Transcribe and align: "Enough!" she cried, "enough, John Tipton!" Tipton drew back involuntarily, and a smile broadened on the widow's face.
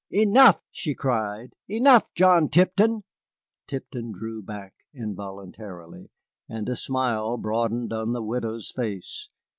"Enough!" 0.09 0.59
she 0.71 0.95
cried, 0.95 1.53
"enough, 1.69 2.11
John 2.15 2.49
Tipton!" 2.49 3.03
Tipton 3.67 4.11
drew 4.13 4.41
back 4.41 4.73
involuntarily, 4.95 6.09
and 6.49 6.67
a 6.67 6.75
smile 6.75 7.37
broadened 7.37 7.93
on 7.93 8.11
the 8.13 8.23
widow's 8.23 8.71
face. 8.71 9.29